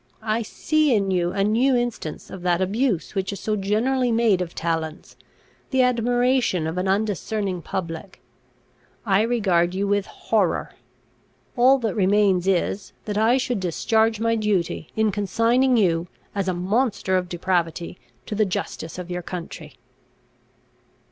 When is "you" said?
1.11-1.31, 9.75-9.87, 15.77-16.07